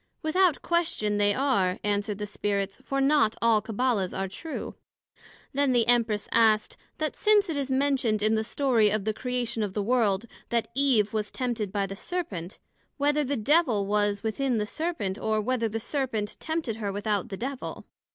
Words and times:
Without 0.23 0.63
question, 0.63 1.19
they 1.19 1.31
are, 1.31 1.77
answered 1.83 2.17
the 2.17 2.25
Spirits; 2.25 2.81
for 2.83 2.99
not 2.99 3.35
all 3.39 3.61
Cabbala's 3.61 4.15
are 4.15 4.27
true. 4.27 4.73
Then 5.53 5.73
the 5.73 5.85
Empress 5.87 6.27
asked, 6.31 6.75
That 6.97 7.15
since 7.15 7.49
it 7.51 7.55
is 7.55 7.69
mentioned 7.69 8.23
in 8.23 8.33
the 8.33 8.43
story 8.43 8.89
of 8.89 9.05
the 9.05 9.13
Creation 9.13 9.61
of 9.61 9.75
the 9.75 9.83
World, 9.83 10.25
that 10.49 10.69
Eve 10.73 11.13
was 11.13 11.29
tempted 11.29 11.71
by 11.71 11.85
the 11.85 11.95
Serpent, 11.95 12.57
Whether 12.97 13.23
the 13.23 13.37
Devil 13.37 13.85
was 13.85 14.23
within 14.23 14.57
the 14.57 14.65
Serpent, 14.65 15.19
or, 15.19 15.39
Whether 15.39 15.69
the 15.69 15.79
Serpent 15.79 16.35
tempted 16.39 16.77
her 16.77 16.91
without 16.91 17.29
the 17.29 17.37
Devil? 17.37 17.85